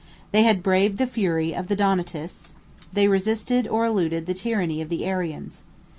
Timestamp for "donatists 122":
1.75-2.95